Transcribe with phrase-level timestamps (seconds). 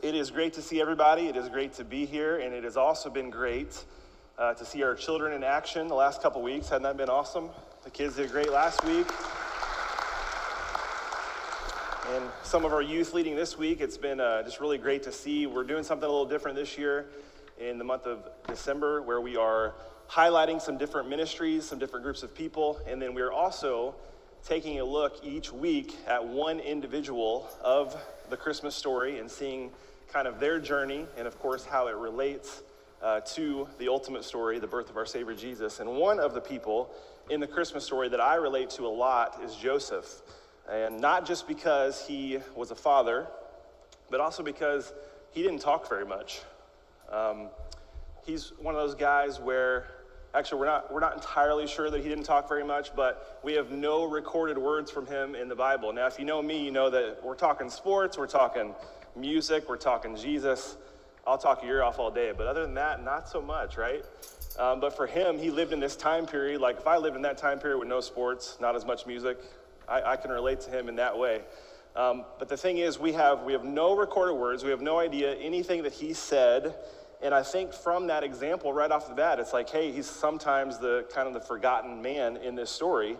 [0.00, 1.26] It is great to see everybody.
[1.26, 3.82] It is great to be here, and it has also been great
[4.38, 6.68] uh, to see our children in action the last couple weeks.
[6.68, 7.48] Hadn't that been awesome?
[7.82, 9.08] The kids did great last week.
[12.14, 15.10] And some of our youth leading this week, it's been uh, just really great to
[15.10, 15.48] see.
[15.48, 17.06] We're doing something a little different this year
[17.58, 19.74] in the month of December where we are
[20.08, 23.96] highlighting some different ministries, some different groups of people, and then we're also
[24.46, 29.72] taking a look each week at one individual of the Christmas story and seeing
[30.12, 32.62] kind of their journey and, of course, how it relates
[33.02, 35.80] uh, to the ultimate story, the birth of our Savior Jesus.
[35.80, 36.90] And one of the people
[37.30, 40.22] in the Christmas story that I relate to a lot is Joseph.
[40.70, 43.26] And not just because he was a father,
[44.10, 44.92] but also because
[45.30, 46.40] he didn't talk very much.
[47.10, 47.48] Um,
[48.26, 49.88] he's one of those guys where
[50.34, 53.54] actually we're not, we're not entirely sure that he didn't talk very much, but we
[53.54, 55.92] have no recorded words from him in the Bible.
[55.92, 58.74] Now, if you know me, you know that we're talking sports, we're talking
[59.20, 60.76] music, we're talking Jesus.
[61.26, 64.04] I'll talk your ear off all day, but other than that, not so much, right?
[64.58, 66.60] Um, but for him, he lived in this time period.
[66.60, 69.38] Like if I lived in that time period with no sports, not as much music,
[69.88, 71.42] I, I can relate to him in that way.
[71.96, 74.64] Um, but the thing is, we have we have no recorded words.
[74.64, 76.74] We have no idea anything that he said.
[77.20, 80.78] And I think from that example, right off the bat, it's like, hey, he's sometimes
[80.78, 83.16] the kind of the forgotten man in this story.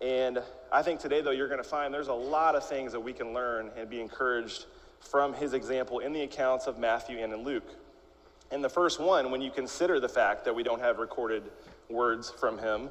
[0.00, 3.00] And I think today, though, you're going to find there's a lot of things that
[3.00, 4.66] we can learn and be encouraged
[5.04, 7.68] from his example in the accounts of Matthew and in Luke.
[8.50, 11.44] And the first one, when you consider the fact that we don't have recorded
[11.88, 12.90] words from him,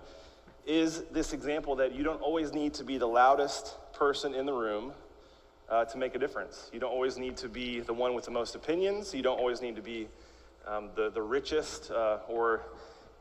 [0.66, 4.54] is this example that you don't always need to be the loudest person in the
[4.54, 4.94] room
[5.70, 6.70] uh, to make a difference.
[6.74, 9.14] You don't always need to be the one with the most opinions.
[9.14, 10.08] You don't always need to be
[10.68, 12.62] um, the, the richest uh, or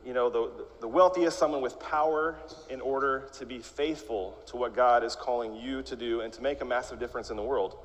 [0.05, 2.35] you know the, the wealthiest, someone with power
[2.69, 6.41] in order to be faithful to what God is calling you to do and to
[6.41, 7.77] make a massive difference in the world.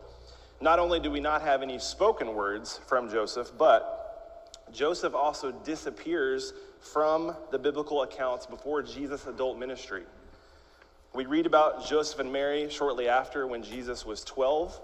[0.60, 3.98] Not only do we not have any spoken words from Joseph, but
[4.72, 10.02] Joseph also disappears from the biblical accounts before Jesus' adult ministry.
[11.14, 14.80] We read about Joseph and Mary shortly after when Jesus was 12,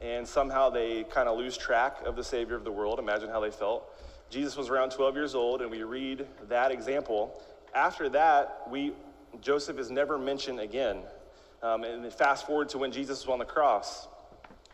[0.00, 2.98] and somehow they kind of lose track of the Savior of the world.
[2.98, 3.84] Imagine how they felt.
[4.28, 7.40] Jesus was around 12 years old, and we read that example.
[7.74, 8.92] After that, we,
[9.40, 10.98] Joseph is never mentioned again.
[11.62, 14.08] Um, and fast forward to when Jesus was on the cross.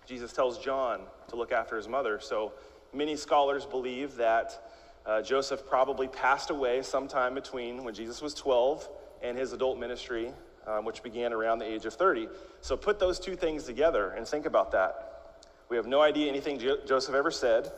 [0.09, 2.19] Jesus tells John to look after his mother.
[2.19, 2.53] So
[2.95, 4.59] many scholars believe that
[5.05, 8.89] uh, Joseph probably passed away sometime between when Jesus was 12
[9.23, 10.33] and his adult ministry,
[10.67, 12.29] um, which began around the age of 30.
[12.63, 15.37] So put those two things together and think about that.
[15.69, 17.71] We have no idea anything jo- Joseph ever said.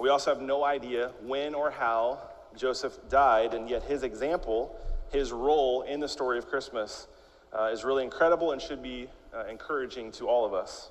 [0.00, 2.18] We also have no idea when or how
[2.56, 4.74] Joseph died, and yet his example,
[5.12, 7.08] his role in the story of Christmas,
[7.52, 10.90] uh, is really incredible and should be uh, encouraging to all of us.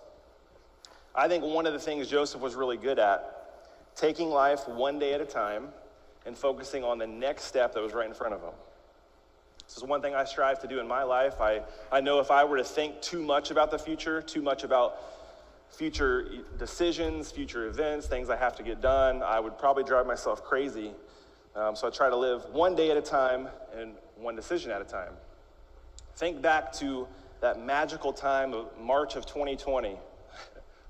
[1.16, 3.32] I think one of the things Joseph was really good at,
[3.96, 5.70] taking life one day at a time
[6.26, 8.54] and focusing on the next step that was right in front of him.
[9.66, 11.40] This is one thing I strive to do in my life.
[11.40, 11.62] I,
[11.92, 14.98] I know if I were to think too much about the future, too much about
[15.70, 20.44] future decisions, future events, things I have to get done, I would probably drive myself
[20.44, 20.92] crazy.
[21.56, 24.82] Um, so I try to live one day at a time and one decision at
[24.82, 25.14] a time.
[26.16, 27.08] Think back to
[27.42, 29.98] that magical time of March of 2020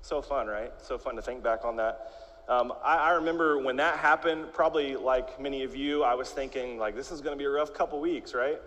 [0.06, 0.72] so fun, right?
[0.78, 2.12] So fun to think back on that.
[2.48, 6.78] Um, I, I, remember when that happened, probably like many of you, I was thinking,
[6.78, 8.60] like, this is going to be a rough couple weeks, right?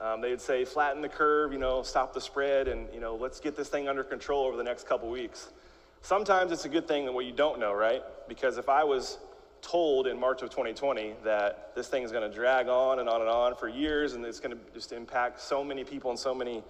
[0.00, 3.38] Um, they'd say, flatten the curve, you know, stop the spread, and, you know, let's
[3.38, 5.50] get this thing under control over the next couple weeks.
[6.00, 8.02] Sometimes it's a good thing that what you don't know, right?
[8.26, 9.18] Because if I was
[9.60, 13.20] told in March of 2020 that this thing is going to drag on and on
[13.20, 16.34] and on for years and it's going to just impact so many people in so
[16.34, 16.64] many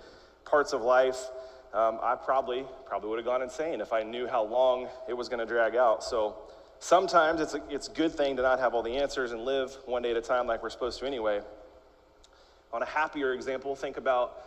[0.44, 1.30] parts of life,
[1.74, 5.28] um, I probably probably would have gone insane if I knew how long it was
[5.28, 6.04] going to drag out.
[6.04, 6.36] So
[6.78, 9.76] sometimes it's a, it's a good thing to not have all the answers and live
[9.86, 11.40] one day at a time like we're supposed to anyway.
[12.72, 14.42] On a happier example, think about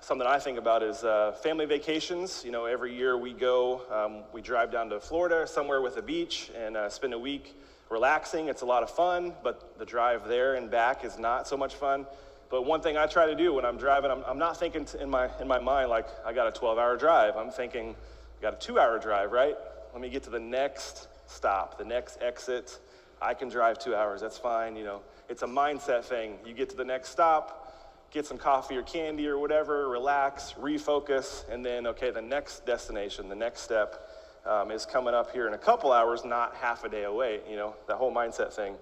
[0.00, 2.42] something I think about is uh, family vacations.
[2.44, 6.02] You know, every year we go, um, we drive down to Florida, somewhere with a
[6.02, 7.56] beach, and uh, spend a week
[7.90, 8.48] relaxing.
[8.48, 11.74] It's a lot of fun, but the drive there and back is not so much
[11.74, 12.06] fun.
[12.50, 15.10] But one thing I try to do when I'm driving, I'm, I'm not thinking in
[15.10, 17.36] my, in my mind like I got a 12 hour drive.
[17.36, 17.94] I'm thinking,
[18.38, 19.56] I got a two hour drive, right?
[19.92, 22.78] Let me get to the next stop, the next exit.
[23.22, 24.76] I can drive two hours, that's fine.
[24.76, 26.38] You know, it's a mindset thing.
[26.44, 31.48] You get to the next stop, get some coffee or candy or whatever, relax, refocus,
[31.50, 34.08] and then, okay, the next destination, the next step
[34.46, 37.56] um, is coming up here in a couple hours, not half a day away, you
[37.56, 38.76] know, that whole mindset thing.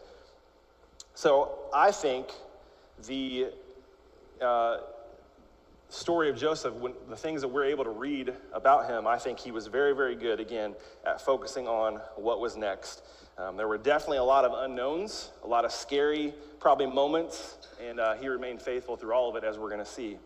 [1.14, 2.28] So I think
[3.06, 3.48] the
[4.40, 4.78] uh,
[5.88, 9.38] story of Joseph, when, the things that we're able to read about him, I think
[9.38, 10.74] he was very, very good, again,
[11.06, 13.02] at focusing on what was next.
[13.38, 17.98] Um, there were definitely a lot of unknowns, a lot of scary, probably moments, and
[17.98, 20.18] uh, he remained faithful through all of it, as we're going to see.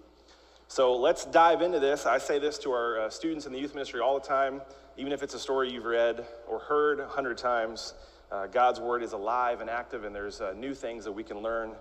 [0.68, 2.06] So let's dive into this.
[2.06, 4.60] I say this to our uh, students in the youth ministry all the time,
[4.96, 7.94] even if it's a story you've read or heard a hundred times.
[8.32, 11.38] Uh, God's word is alive and active, and there's uh, new things that we can
[11.38, 11.72] learn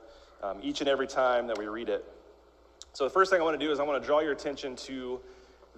[0.44, 2.06] um, each and every time that we read it.
[2.94, 4.76] So, the first thing I want to do is I want to draw your attention
[4.78, 5.20] to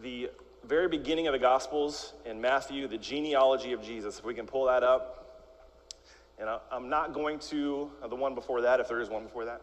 [0.02, 0.30] the
[0.66, 4.20] very beginning of the Gospels in Matthew, the genealogy of Jesus.
[4.20, 5.24] If we can pull that up.
[6.40, 9.46] And I'm not going to, uh, the one before that, if there is one before
[9.46, 9.62] that.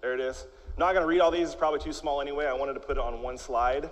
[0.00, 0.46] There it is.
[0.66, 2.46] I'm not going to read all these, it's probably too small anyway.
[2.46, 3.90] I wanted to put it on one slide.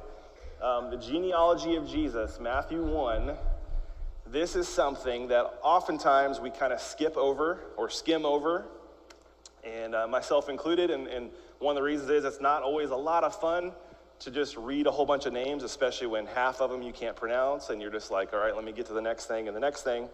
[0.61, 3.37] Um, the genealogy of Jesus, Matthew 1.
[4.27, 8.67] This is something that oftentimes we kind of skip over or skim over,
[9.69, 10.91] and uh, myself included.
[10.91, 13.73] And, and one of the reasons is it's not always a lot of fun
[14.21, 17.15] to just read a whole bunch of names, especially when half of them you can't
[17.17, 19.57] pronounce, and you're just like, all right, let me get to the next thing and
[19.57, 20.09] the next thing.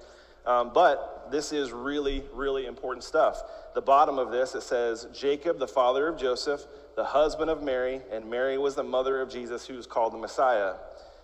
[0.47, 3.43] Um, but this is really, really important stuff.
[3.75, 6.67] The bottom of this, it says Jacob, the father of Joseph,
[6.97, 10.19] the husband of Mary, and Mary was the mother of Jesus, who was called the
[10.19, 10.75] Messiah.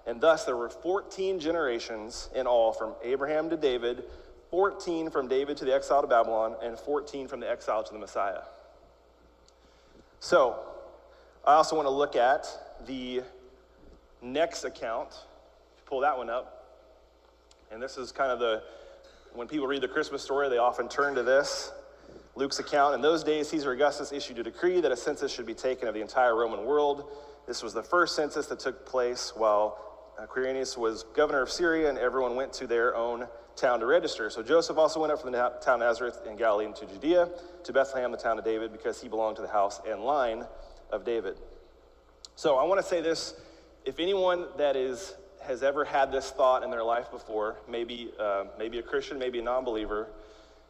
[0.06, 4.04] And thus there were 14 generations in all from Abraham to David,
[4.50, 7.98] 14 from David to the exile to Babylon, and 14 from the exile to the
[7.98, 8.42] Messiah.
[10.18, 10.58] So,
[11.46, 12.46] I also want to look at
[12.86, 13.22] the
[14.20, 15.08] next account.
[15.86, 16.56] Pull that one up.
[17.70, 18.62] And this is kind of the,
[19.32, 21.72] when people read the Christmas story, they often turn to this.
[22.34, 22.94] Luke's account.
[22.94, 25.94] In those days, Caesar Augustus issued a decree that a census should be taken of
[25.94, 27.04] the entire Roman world.
[27.46, 29.78] This was the first census that took place while
[30.18, 33.26] uh, Quirinius was governor of Syria, and everyone went to their own
[33.60, 34.30] town to register.
[34.30, 37.28] So Joseph also went up from the town of Nazareth in Galilee into Judea
[37.64, 40.44] to Bethlehem, the town of David, because he belonged to the house and line
[40.90, 41.36] of David.
[42.36, 43.34] So I want to say this
[43.84, 48.44] if anyone that is has ever had this thought in their life before, maybe, uh,
[48.58, 50.08] maybe a Christian, maybe a non believer,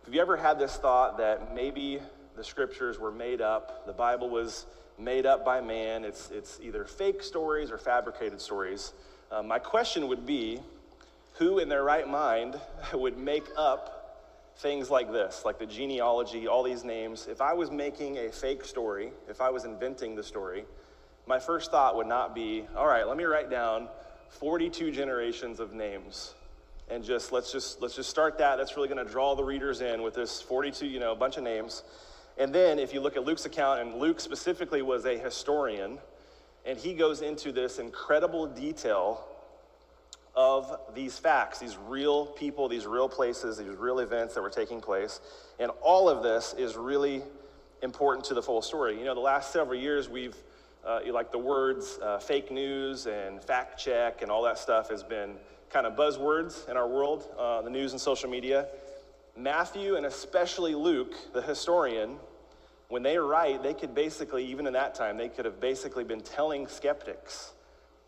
[0.05, 2.01] have you ever had this thought that maybe
[2.37, 4.67] the scriptures were made up, the Bible was
[4.99, 8.93] made up by man, it's, it's either fake stories or fabricated stories?
[9.31, 10.61] Uh, my question would be
[11.41, 12.61] who in their right mind
[12.93, 13.97] would make up
[14.59, 17.27] things like this, like the genealogy, all these names?
[17.27, 20.67] If I was making a fake story, if I was inventing the story,
[21.27, 23.89] my first thought would not be, all right, let me write down
[24.29, 26.35] 42 generations of names
[26.91, 29.81] and just let's just let's just start that that's really going to draw the readers
[29.81, 31.85] in with this 42 you know bunch of names
[32.37, 35.99] and then if you look at luke's account and luke specifically was a historian
[36.67, 39.25] and he goes into this incredible detail
[40.35, 44.81] of these facts, these real people, these real places, these real events that were taking
[44.81, 45.21] place.
[45.59, 47.23] And all of this is really
[47.82, 48.99] important to the full story.
[48.99, 50.37] You know, the last several years, we've,
[50.87, 55.03] uh, like the words uh, fake news and fact check and all that stuff has
[55.03, 55.35] been
[55.69, 58.67] kind of buzzwords in our world, uh, the news and social media.
[59.37, 62.17] Matthew and especially Luke, the historian,
[62.88, 66.21] when they write, they could basically, even in that time, they could have basically been
[66.21, 67.53] telling skeptics,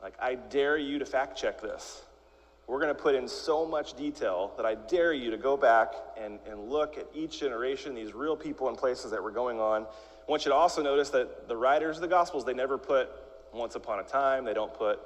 [0.03, 2.03] like, I dare you to fact check this.
[2.67, 5.95] We're going to put in so much detail that I dare you to go back
[6.17, 9.83] and, and look at each generation, these real people and places that were going on.
[9.83, 13.11] I want you to also notice that the writers of the Gospels, they never put
[13.53, 15.01] once upon a time, they don't put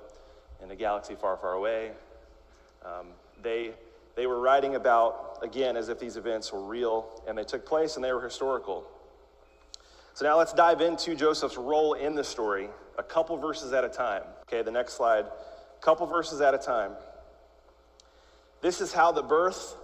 [0.62, 1.92] in a galaxy far, far away.
[2.84, 3.06] Um,
[3.42, 3.72] they,
[4.14, 7.96] they were writing about, again, as if these events were real and they took place
[7.96, 8.84] and they were historical.
[10.14, 13.88] So now let's dive into Joseph's role in the story, a couple verses at a
[13.88, 14.22] time.
[14.42, 16.92] Okay, the next slide, a couple verses at a time.
[18.66, 19.76] This is how the birth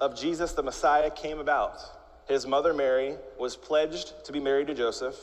[0.00, 1.80] of Jesus the Messiah came about.
[2.28, 5.16] His mother Mary was pledged to be married to Joseph,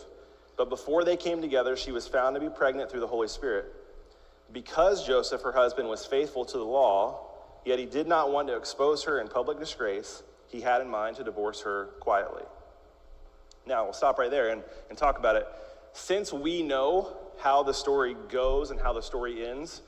[0.58, 3.74] but before they came together, she was found to be pregnant through the Holy Spirit.
[4.52, 7.30] Because Joseph, her husband, was faithful to the law,
[7.64, 11.16] yet he did not want to expose her in public disgrace, he had in mind
[11.16, 12.44] to divorce her quietly.
[13.66, 15.48] Now, we'll stop right there and, and talk about it.
[15.94, 19.82] Since we know how the story goes and how the story ends,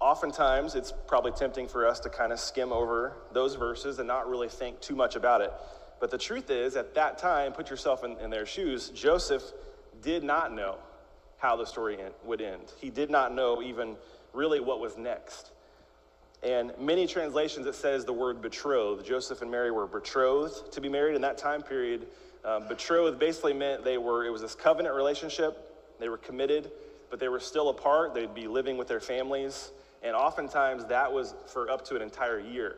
[0.00, 4.28] oftentimes it's probably tempting for us to kind of skim over those verses and not
[4.28, 5.52] really think too much about it.
[6.00, 9.42] But the truth is, at that time, put yourself in, in their shoes, Joseph
[10.02, 10.76] did not know
[11.38, 12.72] how the story end, would end.
[12.80, 13.96] He did not know even
[14.32, 15.50] really what was next.
[16.42, 19.04] And many translations, it says the word betrothed.
[19.04, 22.06] Joseph and Mary were betrothed to be married in that time period.
[22.44, 25.74] Um, betrothed basically meant they were, it was this covenant relationship.
[25.98, 26.70] They were committed,
[27.10, 28.14] but they were still apart.
[28.14, 29.72] They'd be living with their families.
[30.02, 32.76] And oftentimes that was for up to an entire year.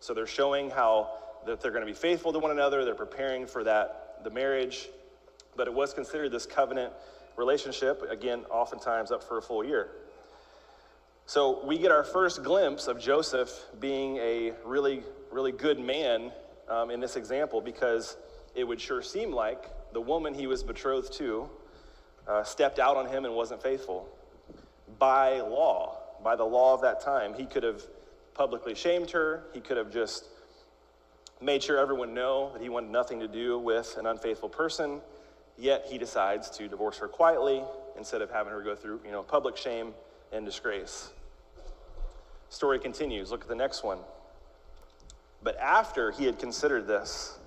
[0.00, 1.10] So they're showing how
[1.46, 4.88] that they're going to be faithful to one another, they're preparing for that, the marriage,
[5.56, 6.92] but it was considered this covenant
[7.36, 9.90] relationship, again, oftentimes up for a full year.
[11.26, 13.50] So we get our first glimpse of Joseph
[13.80, 16.32] being a really, really good man
[16.68, 18.16] um, in this example because
[18.54, 21.48] it would sure seem like the woman he was betrothed to
[22.26, 24.08] uh, stepped out on him and wasn't faithful.
[24.98, 27.82] By law, by the law of that time, he could have
[28.34, 30.26] publicly shamed her, he could have just
[31.40, 35.00] made sure everyone know that he wanted nothing to do with an unfaithful person,
[35.58, 37.62] yet he decides to divorce her quietly
[37.96, 39.92] instead of having her go through, you know, public shame
[40.32, 41.10] and disgrace.
[42.48, 43.30] Story continues.
[43.30, 43.98] Look at the next one.
[45.42, 47.38] But after he had considered this,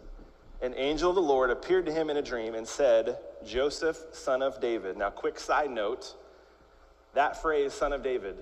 [0.62, 4.41] an angel of the Lord appeared to him in a dream and said, Joseph, son
[4.41, 4.98] of David.
[4.98, 6.15] Now, quick side note
[7.13, 8.36] that phrase, son of David,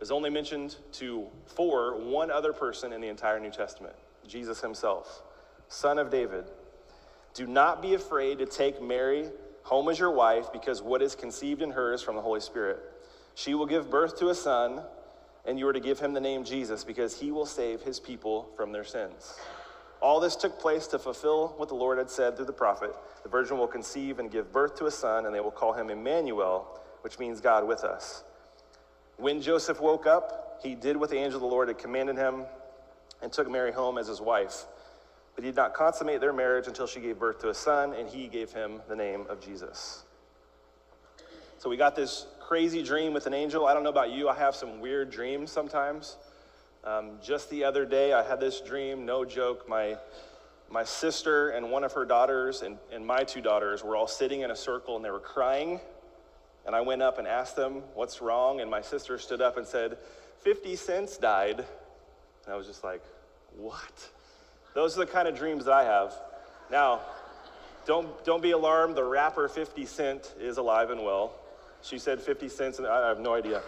[0.00, 3.94] is only mentioned to for one other person in the entire New Testament
[4.26, 5.22] Jesus himself,
[5.68, 6.44] son of David.
[7.34, 9.30] Do not be afraid to take Mary
[9.62, 12.80] home as your wife, because what is conceived in her is from the Holy Spirit.
[13.34, 14.82] She will give birth to a son,
[15.44, 18.50] and you are to give him the name Jesus, because he will save his people
[18.56, 19.38] from their sins.
[20.00, 23.28] All this took place to fulfill what the Lord had said through the prophet The
[23.28, 26.80] virgin will conceive and give birth to a son, and they will call him Emmanuel,
[27.02, 28.24] which means God with us.
[29.20, 32.44] When Joseph woke up, he did what the angel of the Lord had commanded him
[33.20, 34.64] and took Mary home as his wife.
[35.34, 38.08] But he did not consummate their marriage until she gave birth to a son, and
[38.08, 40.04] he gave him the name of Jesus.
[41.58, 43.66] So we got this crazy dream with an angel.
[43.66, 46.16] I don't know about you, I have some weird dreams sometimes.
[46.82, 49.68] Um, just the other day, I had this dream, no joke.
[49.68, 49.98] My,
[50.70, 54.40] my sister and one of her daughters, and, and my two daughters, were all sitting
[54.40, 55.78] in a circle and they were crying.
[56.66, 58.60] And I went up and asked them, What's wrong?
[58.60, 59.98] And my sister stood up and said,
[60.42, 61.58] 50 cents died.
[61.58, 63.02] And I was just like,
[63.56, 64.08] What?
[64.74, 66.14] Those are the kind of dreams that I have.
[66.70, 67.00] Now,
[67.86, 68.94] don't, don't be alarmed.
[68.94, 71.32] The rapper 50 Cent is alive and well.
[71.82, 73.62] She said 50 cents, and I have no idea.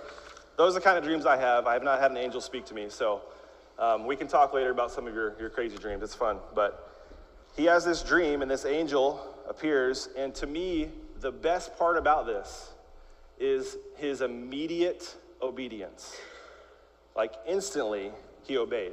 [0.57, 1.67] Those are the kind of dreams I have.
[1.67, 2.87] I have not had an angel speak to me.
[2.89, 3.23] So
[3.79, 6.03] um, we can talk later about some of your, your crazy dreams.
[6.03, 6.37] It's fun.
[6.55, 6.89] But
[7.57, 10.11] he has this dream, and this angel appears.
[10.17, 12.73] And to me, the best part about this
[13.43, 16.17] is his immediate obedience.
[17.17, 18.13] Like instantly,
[18.45, 18.93] he obeyed.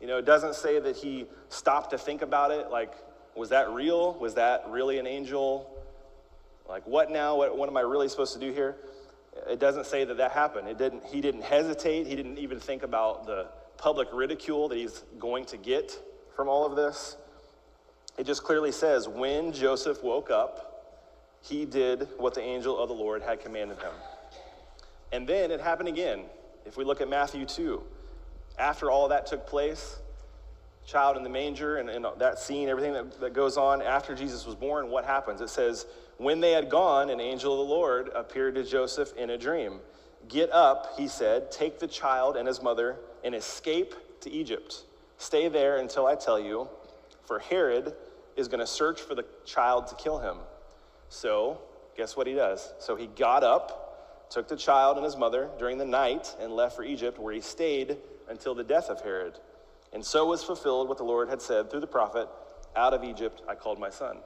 [0.00, 2.70] You know, it doesn't say that he stopped to think about it.
[2.70, 2.94] Like,
[3.34, 4.14] was that real?
[4.14, 5.68] Was that really an angel?
[6.68, 7.36] Like, what now?
[7.36, 8.76] What, what am I really supposed to do here?
[9.48, 10.68] It doesn't say that that happened.
[10.68, 12.06] It didn't, he didn't hesitate.
[12.06, 16.00] He didn't even think about the public ridicule that he's going to get
[16.34, 17.16] from all of this.
[18.18, 20.69] It just clearly says when Joseph woke up,
[21.42, 23.92] he did what the angel of the Lord had commanded him.
[25.12, 26.22] And then it happened again.
[26.66, 27.82] If we look at Matthew 2,
[28.58, 29.98] after all that took place,
[30.86, 34.46] child in the manger and, and that scene, everything that, that goes on after Jesus
[34.46, 35.40] was born, what happens?
[35.40, 35.86] It says,
[36.18, 39.80] When they had gone, an angel of the Lord appeared to Joseph in a dream.
[40.28, 44.84] Get up, he said, take the child and his mother and escape to Egypt.
[45.18, 46.68] Stay there until I tell you,
[47.24, 47.94] for Herod
[48.36, 50.36] is going to search for the child to kill him.
[51.10, 51.58] So,
[51.96, 52.72] guess what he does?
[52.78, 56.76] So he got up, took the child and his mother during the night, and left
[56.76, 57.98] for Egypt, where he stayed
[58.28, 59.34] until the death of Herod.
[59.92, 62.28] And so was fulfilled what the Lord had said through the prophet
[62.76, 64.18] Out of Egypt I called my son.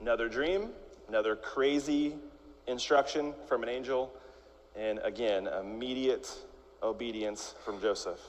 [0.00, 0.70] Another dream,
[1.06, 2.16] another crazy
[2.66, 4.10] instruction from an angel,
[4.74, 6.34] and again, immediate
[6.82, 8.20] obedience from Joseph.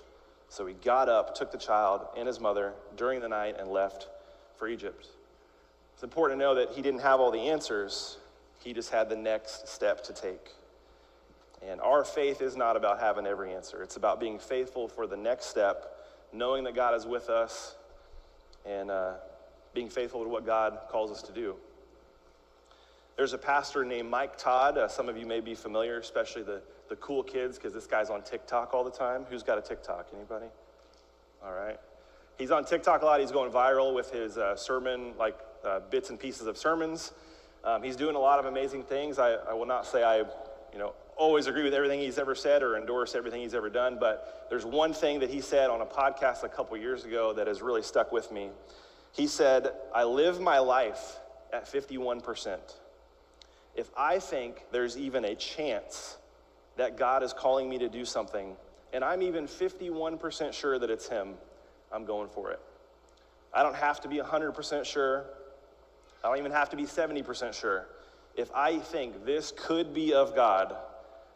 [0.50, 4.10] So he got up, took the child and his mother during the night, and left
[4.58, 5.08] for Egypt.
[6.04, 8.18] It's important to know that he didn't have all the answers,
[8.62, 10.50] he just had the next step to take.
[11.66, 15.16] And our faith is not about having every answer, it's about being faithful for the
[15.16, 15.96] next step,
[16.34, 17.78] knowing that God is with us,
[18.66, 19.14] and uh,
[19.74, 21.56] being faithful to what God calls us to do.
[23.16, 24.78] There's a pastor named Mike Todd.
[24.78, 28.10] Uh, some of you may be familiar, especially the, the cool kids, because this guy's
[28.10, 29.24] on TikTok all the time.
[29.30, 30.10] Who's got a TikTok?
[30.14, 30.48] Anybody?
[31.42, 31.80] All right.
[32.38, 33.22] He's on TikTok a lot.
[33.22, 37.14] He's going viral with his uh, sermon, like uh, bits and pieces of sermons.
[37.64, 39.20] Um, he's doing a lot of amazing things.
[39.20, 42.64] I, I will not say I, you know, always agree with everything he's ever said
[42.64, 45.86] or endorse everything he's ever done, but there's one thing that he said on a
[45.86, 48.50] podcast a couple years ago that has really stuck with me.
[49.12, 51.18] He said, I live my life
[51.54, 52.58] at 51%.
[53.76, 56.18] If I think there's even a chance
[56.78, 58.56] that God is calling me to do something,
[58.92, 61.36] and I'm even 51% sure that it's Him,
[61.92, 62.60] I'm going for it.
[63.54, 65.26] I don't have to be 100% sure.
[66.24, 67.88] I don't even have to be 70% sure.
[68.36, 70.76] If I think this could be of God,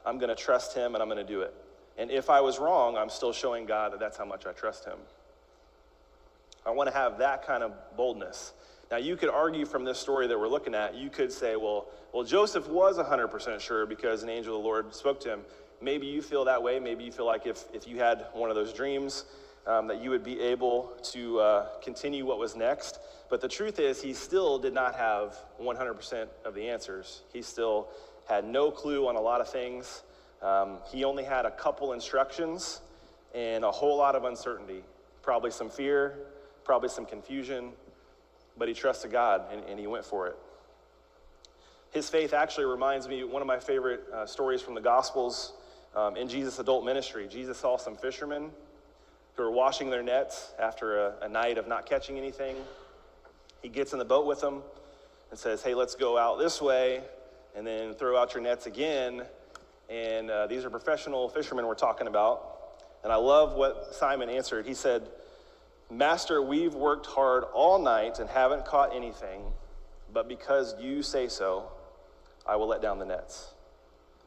[0.05, 1.53] I'm going to trust Him and I'm going to do it.
[1.97, 4.85] And if I was wrong, I'm still showing God that that's how much I trust
[4.85, 4.97] Him.
[6.65, 8.53] I want to have that kind of boldness
[8.91, 11.87] Now, you could argue from this story that we're looking at, you could say, well,
[12.13, 15.41] well, Joseph was 100% sure because an angel of the Lord spoke to him.
[15.81, 16.79] Maybe you feel that way.
[16.79, 19.25] Maybe you feel like if, if you had one of those dreams,
[19.67, 22.99] um, that you would be able to uh, continue what was next.
[23.29, 27.21] But the truth is, he still did not have 100% of the answers.
[27.33, 27.89] He still
[28.27, 30.03] had no clue on a lot of things.
[30.41, 32.81] Um, he only had a couple instructions
[33.35, 34.83] and a whole lot of uncertainty,
[35.21, 36.19] probably some fear,
[36.63, 37.71] probably some confusion,
[38.57, 40.37] but he trusted God and, and he went for it.
[41.91, 45.53] His faith actually reminds me one of my favorite uh, stories from the Gospels
[45.95, 47.27] um, in Jesus' adult ministry.
[47.29, 48.51] Jesus saw some fishermen
[49.37, 52.55] who are washing their nets after a, a night of not catching anything.
[53.61, 54.63] He gets in the boat with them
[55.29, 57.01] and says, Hey, let's go out this way
[57.55, 59.23] and then throw out your nets again.
[59.89, 62.55] And uh, these are professional fishermen we're talking about.
[63.03, 64.65] And I love what Simon answered.
[64.65, 65.07] He said,
[65.89, 69.41] Master, we've worked hard all night and haven't caught anything,
[70.11, 71.71] but because you say so,
[72.45, 73.53] I will let down the nets.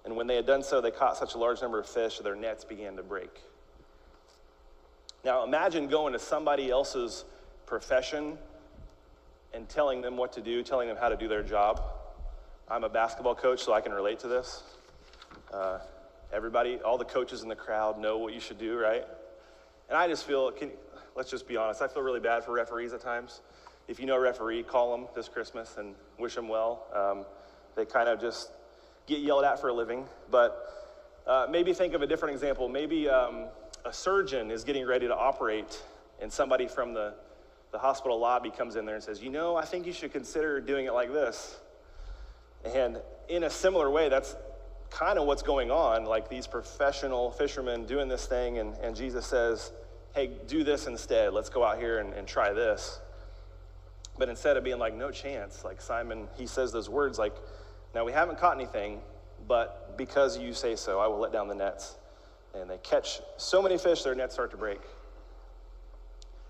[0.05, 2.23] And when they had done so, they caught such a large number of fish that
[2.23, 3.41] their nets began to break.
[5.25, 7.25] Now imagine going to somebody else's
[7.67, 8.39] profession
[9.53, 11.83] and telling them what to do, telling them how to do their job.
[12.69, 14.63] I'm a basketball coach, so I can relate to this.
[15.53, 15.79] Uh,
[16.33, 19.05] everybody, all the coaches in the crowd know what you should do, right?
[19.89, 20.71] And I just feel, can,
[21.17, 23.41] let's just be honest, I feel really bad for referees at times.
[23.89, 26.87] If you know a referee, call them this Christmas and wish them well.
[26.95, 27.27] Um,
[27.75, 28.53] they kind of just
[29.07, 30.07] get yelled at for a living.
[30.31, 30.57] But
[31.27, 32.69] uh, maybe think of a different example.
[32.69, 33.47] Maybe um,
[33.85, 35.83] a surgeon is getting ready to operate,
[36.21, 37.15] and somebody from the,
[37.73, 40.61] the hospital lobby comes in there and says, You know, I think you should consider
[40.61, 41.59] doing it like this.
[42.65, 44.37] And in a similar way, that's
[44.91, 46.05] kind of what's going on.
[46.05, 49.73] Like these professional fishermen doing this thing, and, and Jesus says,
[50.15, 51.33] Hey, do this instead.
[51.33, 53.01] Let's go out here and, and try this.
[54.19, 57.35] But instead of being like, No chance, like Simon, he says those words like,
[57.95, 59.01] Now we haven't caught anything,
[59.49, 61.97] but because you say so, I will let down the nets
[62.55, 64.81] and they catch so many fish their nets start to break.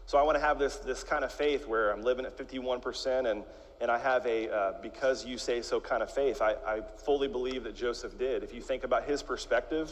[0.07, 3.31] So I want to have this, this kind of faith where I'm living at 51%
[3.31, 3.45] and,
[3.81, 6.43] and I have a uh, because you say so kind of faith.
[6.43, 8.43] I, I fully believe that Joseph did.
[8.43, 9.91] If you think about his perspective,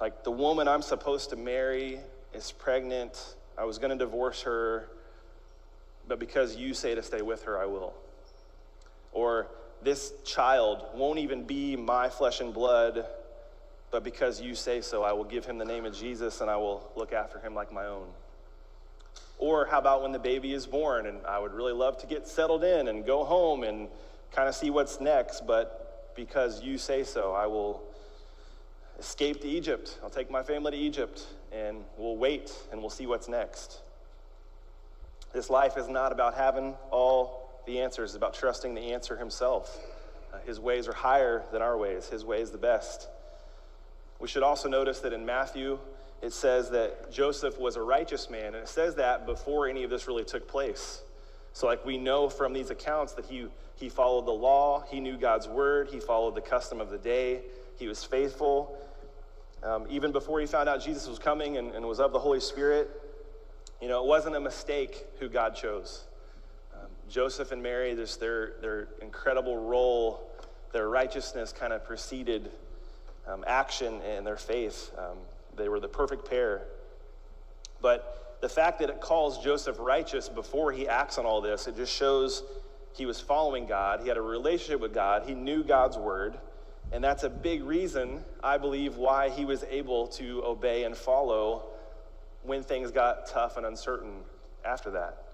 [0.00, 2.00] like the woman I'm supposed to marry
[2.32, 4.88] is pregnant, I was going to divorce her,
[6.06, 7.92] but because you say to stay with her, I will.
[9.12, 9.48] Or
[9.82, 13.04] this child won't even be my flesh and blood,
[13.90, 16.56] but because you say so, I will give him the name of Jesus and I
[16.56, 18.08] will look after him like my own.
[19.38, 22.26] Or how about when the baby is born and I would really love to get
[22.26, 23.88] settled in and go home and
[24.32, 27.82] kind of see what's next, but because you say so, I will
[28.98, 29.98] escape to Egypt.
[30.02, 33.80] I'll take my family to Egypt and we'll wait and we'll see what's next.
[35.32, 39.78] This life is not about having all the answers, it's about trusting the answer himself.
[40.32, 43.08] Uh, his ways are higher than our ways, his way is the best.
[44.18, 45.78] We should also notice that in Matthew,
[46.20, 49.90] it says that Joseph was a righteous man, and it says that before any of
[49.90, 51.02] this really took place.
[51.52, 55.16] So, like we know from these accounts that he, he followed the law, he knew
[55.16, 57.40] God's word, he followed the custom of the day,
[57.78, 58.76] he was faithful.
[59.62, 62.38] Um, even before he found out Jesus was coming and, and, was of the Holy
[62.38, 62.90] Spirit,
[63.80, 66.04] you know, it wasn't a mistake who God chose.
[66.74, 70.30] Um, Joseph and Mary, just their, their incredible role,
[70.72, 72.52] their righteousness kind of preceded
[73.28, 74.90] um, action and their faith.
[74.98, 75.18] Um,
[75.56, 76.62] they were the perfect pair.
[77.80, 81.76] But the fact that it calls Joseph righteous before he acts on all this, it
[81.76, 82.42] just shows
[82.94, 84.00] he was following God.
[84.00, 85.24] He had a relationship with God.
[85.26, 86.38] He knew God's word.
[86.90, 91.66] And that's a big reason, I believe, why he was able to obey and follow
[92.42, 94.20] when things got tough and uncertain
[94.64, 95.24] after that.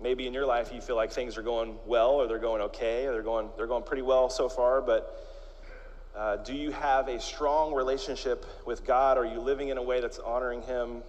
[0.00, 3.06] Maybe in your life you feel like things are going well or they're going okay
[3.06, 5.35] or they're going, they're going pretty well so far, but
[6.16, 9.18] uh, do you have a strong relationship with God?
[9.18, 11.02] Are you living in a way that's honoring Him?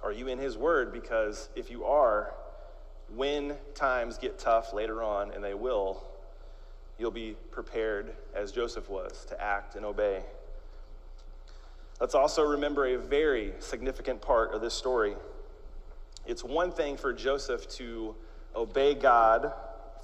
[0.00, 0.92] Are you in His Word?
[0.92, 2.32] Because if you are,
[3.16, 6.04] when times get tough later on, and they will,
[6.98, 10.22] you'll be prepared, as Joseph was, to act and obey.
[12.00, 15.16] Let's also remember a very significant part of this story.
[16.26, 18.14] It's one thing for Joseph to
[18.54, 19.52] obey God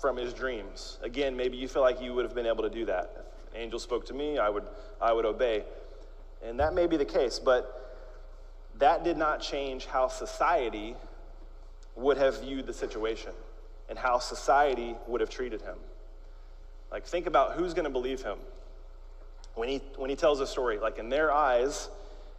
[0.00, 0.98] from his dreams.
[1.02, 3.28] Again, maybe you feel like you would have been able to do that
[3.59, 4.64] angel spoke to me, I would,
[5.01, 5.64] I would obey.
[6.44, 7.75] And that may be the case, but
[8.79, 10.94] that did not change how society
[11.97, 13.33] would have viewed the situation
[13.88, 15.77] and how society would have treated him.
[16.92, 18.38] Like, think about who's going to believe him
[19.55, 20.79] when he, when he tells a story.
[20.79, 21.88] Like, in their eyes,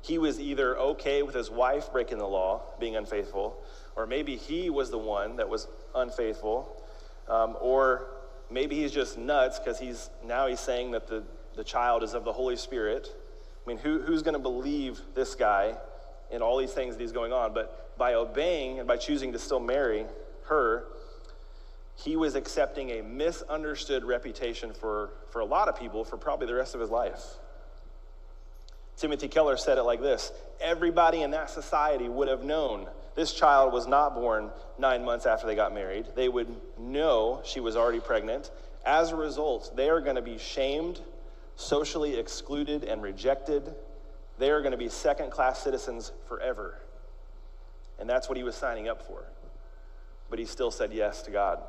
[0.01, 3.61] he was either okay with his wife breaking the law, being unfaithful,
[3.95, 6.81] or maybe he was the one that was unfaithful,
[7.27, 8.07] um, or
[8.49, 11.23] maybe he's just nuts because he's now he's saying that the,
[11.55, 13.07] the child is of the Holy Spirit.
[13.65, 15.75] I mean, who, who's going to believe this guy
[16.31, 17.53] in all these things that he's going on?
[17.53, 20.05] But by obeying and by choosing to still marry
[20.45, 20.85] her,
[21.95, 26.53] he was accepting a misunderstood reputation for, for a lot of people for probably the
[26.53, 27.21] rest of his life.
[28.97, 32.87] Timothy Keller said it like this Everybody in that society would have known
[33.19, 36.05] this child was not born nine months after they got married.
[36.15, 38.49] They would know she was already pregnant.
[38.85, 41.01] As a result, they are going to be shamed,
[41.57, 43.75] socially excluded, and rejected.
[44.37, 46.79] They are going to be second class citizens forever.
[47.99, 49.25] And that's what he was signing up for.
[50.29, 51.59] But he still said yes to God.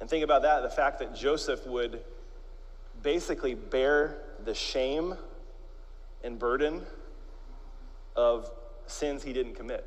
[0.00, 2.02] And think about that the fact that Joseph would
[3.00, 5.14] basically bear the shame
[6.24, 6.82] and burden
[8.16, 8.50] of
[8.86, 9.84] sins he didn't commit.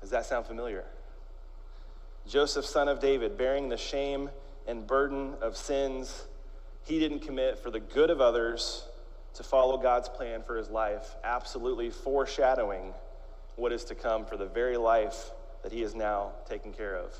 [0.00, 0.84] Does that sound familiar?
[2.28, 4.30] Joseph, son of David, bearing the shame
[4.66, 6.24] and burden of sins
[6.84, 8.86] he didn't commit for the good of others
[9.34, 12.92] to follow God's plan for his life, absolutely foreshadowing
[13.56, 15.30] what is to come for the very life
[15.62, 17.14] that he is now taking care of.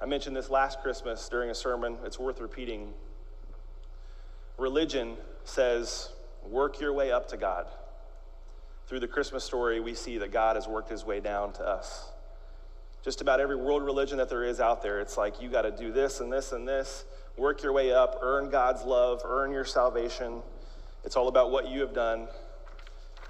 [0.00, 1.96] I mentioned this last Christmas during a sermon.
[2.04, 2.92] It's worth repeating.
[4.58, 6.10] Religion says,
[6.44, 7.66] work your way up to God.
[8.86, 12.08] Through the Christmas story, we see that God has worked his way down to us.
[13.02, 15.70] Just about every world religion that there is out there, it's like you got to
[15.70, 17.04] do this and this and this,
[17.36, 20.40] work your way up, earn God's love, earn your salvation.
[21.04, 22.28] It's all about what you have done.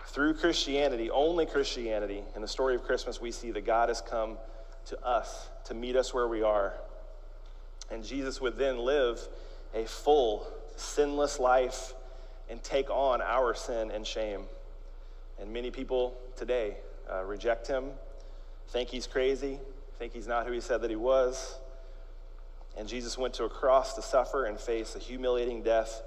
[0.08, 4.38] Through Christianity, only Christianity, in the story of Christmas, we see that God has come
[4.86, 6.74] to us to meet us where we are.
[7.90, 9.20] And Jesus would then live
[9.74, 11.94] a full, sinless life
[12.48, 14.42] and take on our sin and shame.
[15.40, 16.76] And many people today
[17.12, 17.90] uh, reject him,
[18.68, 19.58] think he's crazy,
[19.98, 21.58] think he's not who he said that he was.
[22.76, 26.02] And Jesus went to a cross to suffer and face a humiliating death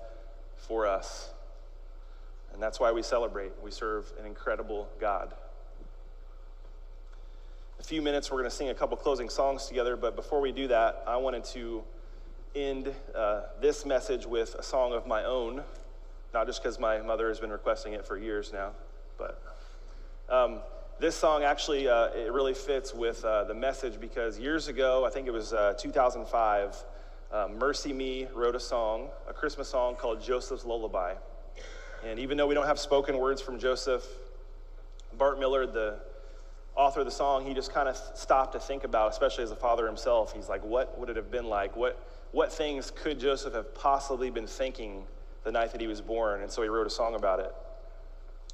[0.55, 1.31] for us.
[2.53, 3.51] And that's why we celebrate.
[3.63, 5.33] We serve an incredible God
[7.79, 9.95] a few minutes, we're going to sing a couple closing songs together.
[9.95, 11.83] But before we do that, I wanted to
[12.55, 15.63] end uh, this message with a song of my own,
[16.33, 18.71] not just because my mother has been requesting it for years now,
[19.19, 19.41] but
[20.29, 20.59] um,
[20.99, 25.09] this song actually uh, it really fits with uh, the message because years ago, I
[25.09, 26.75] think it was uh, 2005,
[27.31, 31.13] uh, MercyMe wrote a song, a Christmas song called Joseph's Lullaby.
[32.05, 34.05] And even though we don't have spoken words from Joseph,
[35.17, 35.99] Bart Millard, the
[36.75, 39.55] author of the song, he just kind of stopped to think about, especially as a
[39.55, 40.33] father himself.
[40.33, 41.75] He's like, what would it have been like?
[41.75, 42.01] What,
[42.31, 45.03] what things could Joseph have possibly been thinking
[45.43, 46.41] the night that he was born?
[46.41, 47.53] And so he wrote a song about it.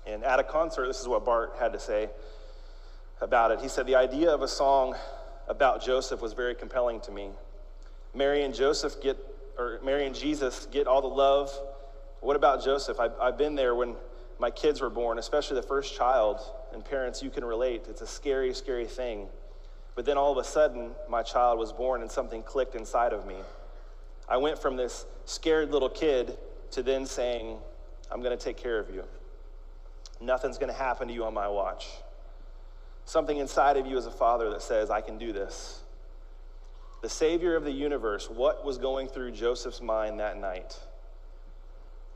[0.05, 2.09] And at a concert, this is what Bart had to say
[3.21, 3.59] about it.
[3.59, 4.95] He said, The idea of a song
[5.47, 7.29] about Joseph was very compelling to me.
[8.13, 9.17] Mary and Joseph get,
[9.57, 11.51] or Mary and Jesus get all the love.
[12.21, 12.99] What about Joseph?
[12.99, 13.95] I've, I've been there when
[14.39, 16.39] my kids were born, especially the first child,
[16.73, 17.85] and parents, you can relate.
[17.89, 19.27] It's a scary, scary thing.
[19.95, 23.25] But then all of a sudden, my child was born and something clicked inside of
[23.25, 23.37] me.
[24.27, 26.37] I went from this scared little kid
[26.71, 27.57] to then saying,
[28.11, 29.03] I'm going to take care of you.
[30.21, 31.87] Nothing's going to happen to you on my watch.
[33.05, 35.81] Something inside of you as a father that says, I can do this.
[37.01, 40.79] The Savior of the universe, what was going through Joseph's mind that night?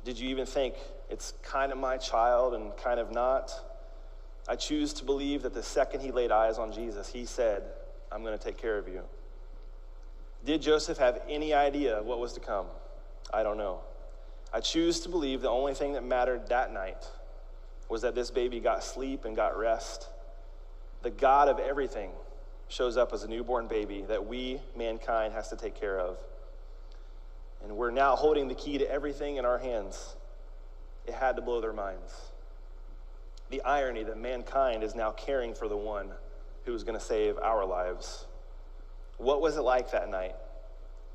[0.04, 0.76] Did you even think
[1.10, 3.52] it's kind of my child and kind of not?
[4.48, 7.64] I choose to believe that the second he laid eyes on Jesus, he said,
[8.12, 9.04] I'm going to take care of you.
[10.44, 12.66] Did Joseph have any idea of what was to come?
[13.32, 13.82] I don't know.
[14.52, 17.06] I choose to believe the only thing that mattered that night
[17.90, 20.08] was that this baby got sleep and got rest.
[21.02, 22.12] The God of everything
[22.68, 26.18] shows up as a newborn baby that we, mankind, has to take care of.
[27.64, 30.16] And we're now holding the key to everything in our hands.
[31.08, 32.14] It had to blow their minds.
[33.50, 36.10] The irony that mankind is now caring for the one
[36.66, 38.28] who is going to save our lives.
[39.18, 40.36] What was it like that night?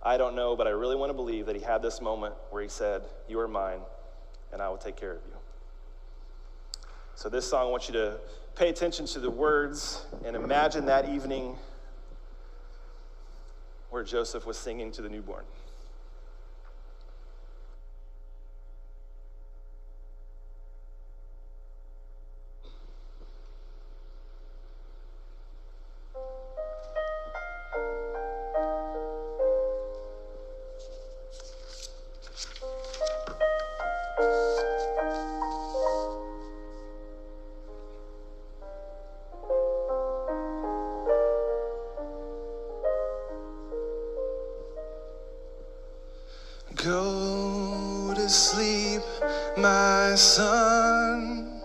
[0.02, 2.62] I don't know, but I really want to believe that he had this moment where
[2.62, 3.80] he said, You are mine,
[4.52, 5.33] and I will take care of you.
[7.16, 8.16] So, this song, I want you to
[8.56, 11.56] pay attention to the words and imagine that evening
[13.90, 15.44] where Joseph was singing to the newborn.
[50.34, 51.60] Son,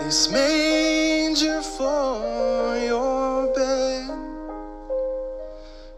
[0.00, 4.10] this manger for your bed.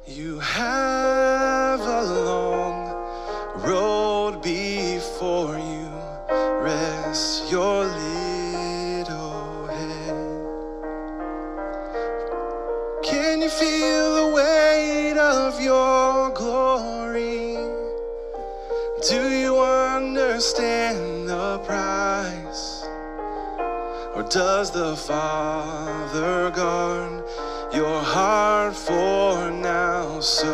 [0.05, 2.83] You have a long
[3.65, 5.89] road before you.
[6.61, 10.19] Rest your little head.
[13.03, 17.57] Can you feel the weight of your glory?
[19.09, 20.86] Do you understand
[24.31, 27.25] does the Father guard
[27.73, 30.53] your heart for now so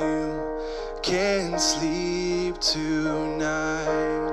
[0.00, 4.30] you can sleep tonight?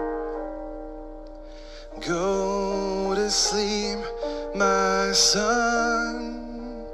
[2.08, 4.00] Go to sleep,
[4.56, 6.86] my son.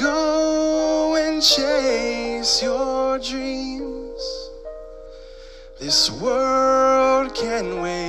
[0.00, 4.50] Go and chase your dreams.
[5.78, 8.01] This world can wait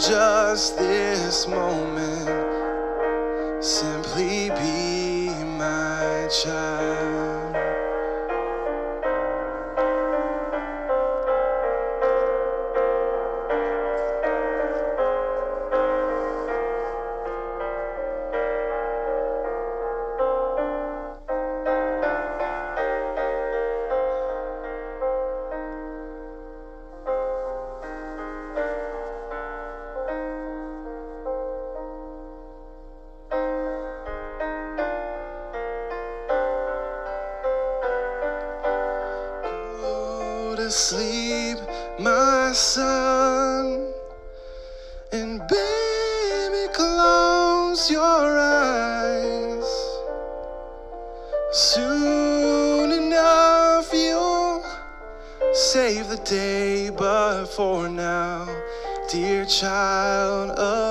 [0.00, 2.39] just this moment,
[40.60, 41.58] to sleep,
[41.98, 43.92] my son,
[45.10, 49.70] and baby, close your eyes.
[51.50, 54.62] Soon enough, you'll
[55.52, 58.46] save the day, but for now,
[59.08, 60.89] dear child of